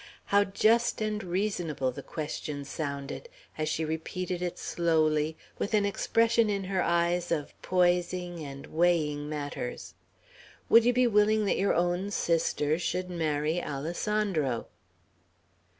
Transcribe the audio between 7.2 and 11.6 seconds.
of poising and weighing matters. "Would you be willing that